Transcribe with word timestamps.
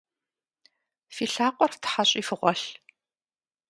Фи 1.13 1.25
лъакъуэр 1.33 1.71
фтхьэщӏи 1.75 2.21
фыгъуэлъ! 2.27 2.67